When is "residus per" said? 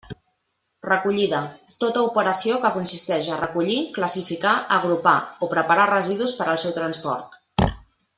5.93-6.49